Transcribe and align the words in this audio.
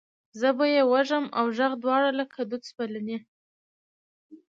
زه 0.39 0.49
به 0.57 0.65
یې 0.73 0.81
وږم 0.91 1.25
اوږغ 1.39 1.71
دواړه 1.83 2.09
لکه 2.19 2.39
دوه 2.49 2.65
سپیڅلي، 2.69 3.17